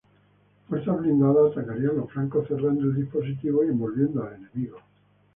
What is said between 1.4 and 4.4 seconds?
atacarían los flancos cerrando el dispositivo y envolviendo al